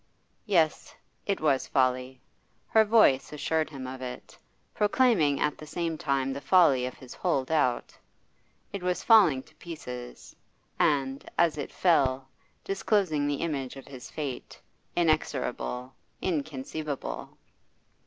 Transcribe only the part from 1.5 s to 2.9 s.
folly; her